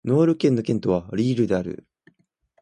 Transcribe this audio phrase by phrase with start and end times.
[0.03, 1.85] ノール県の県都はリールである